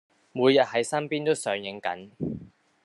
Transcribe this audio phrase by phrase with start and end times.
[0.31, 2.09] 每日喺身邊都上映緊